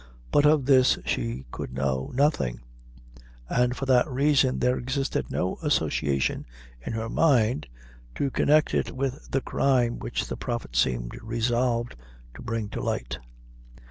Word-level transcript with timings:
But 0.31 0.47
of 0.47 0.65
this 0.65 0.97
she 1.05 1.45
could 1.51 1.73
know 1.75 2.11
nothing, 2.15 2.61
and 3.47 3.77
for 3.77 3.85
that 3.85 4.09
reason 4.09 4.57
there 4.57 4.75
existed 4.75 5.29
no 5.29 5.57
association, 5.61 6.47
in 6.83 6.93
her 6.93 7.07
mind, 7.07 7.67
to 8.15 8.31
connect 8.31 8.73
it 8.73 8.95
with 8.95 9.29
the 9.29 9.41
crime 9.41 9.99
which 9.99 10.25
the 10.25 10.37
Prophet 10.37 10.75
seemed 10.75 11.21
resolved 11.21 11.95
to 12.33 12.41
bring 12.41 12.67
to 12.69 12.81
light. 12.81 13.19